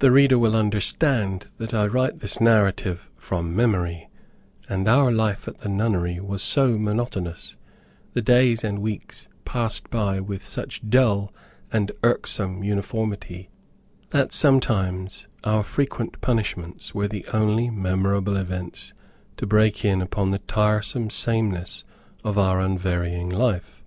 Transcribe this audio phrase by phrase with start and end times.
[0.00, 4.10] The reader will understand that I write this narrative from memory,
[4.68, 7.56] and our life at the nunnery was so monotonous,
[8.14, 11.32] the days and weeks passed by with such dull,
[11.72, 13.48] and irksome uniformity,
[14.10, 18.92] that sometimes our frequent punishments were the only memorable events
[19.36, 21.84] to break in upon the tiresome sameness
[22.24, 23.84] of our unvarying life.